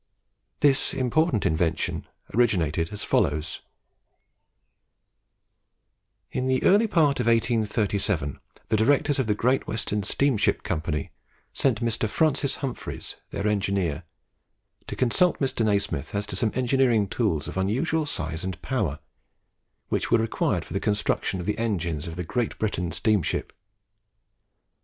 [0.61, 3.61] This important invention originated as follows:
[6.31, 11.11] In the early part of 1837, the directors of the Great Western Steam Ship Company
[11.53, 12.09] sent Mr.
[12.09, 14.01] Francis Humphries, their engineer,
[14.87, 15.63] to consult Mr.
[15.63, 18.97] Nasmyth as to some engineering tools of unusual size and power,
[19.89, 23.53] which were required for the construction of the engines of the "Great Britain" steamship.